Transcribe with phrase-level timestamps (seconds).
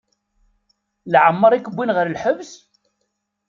[1.11, 2.51] Leɛmeṛ i k-wwin ɣer lḥebs?